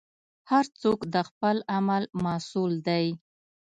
هر 0.49 0.65
څوک 0.81 0.99
د 1.13 1.15
خپل 1.29 1.57
عمل 1.75 2.03
مسوول 2.23 2.73
دی. 2.87 3.05